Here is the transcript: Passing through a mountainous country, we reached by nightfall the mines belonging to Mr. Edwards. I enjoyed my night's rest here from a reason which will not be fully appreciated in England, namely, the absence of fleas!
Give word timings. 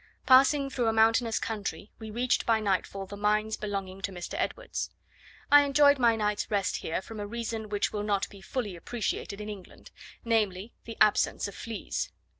Passing 0.25 0.71
through 0.71 0.87
a 0.87 0.93
mountainous 0.93 1.37
country, 1.37 1.91
we 1.99 2.09
reached 2.09 2.43
by 2.47 2.59
nightfall 2.59 3.05
the 3.05 3.15
mines 3.15 3.55
belonging 3.55 4.01
to 4.01 4.11
Mr. 4.11 4.33
Edwards. 4.35 4.89
I 5.51 5.61
enjoyed 5.61 5.99
my 5.99 6.15
night's 6.15 6.49
rest 6.49 6.77
here 6.77 7.03
from 7.03 7.19
a 7.19 7.27
reason 7.27 7.69
which 7.69 7.93
will 7.93 8.01
not 8.01 8.27
be 8.29 8.41
fully 8.41 8.75
appreciated 8.75 9.39
in 9.39 9.47
England, 9.47 9.91
namely, 10.25 10.73
the 10.85 10.97
absence 10.99 11.47
of 11.47 11.53
fleas! 11.53 12.09